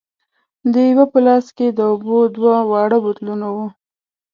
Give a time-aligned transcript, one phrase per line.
[0.73, 3.67] د یوه په لاس کې د اوبو دوه واړه بوتلونه وو.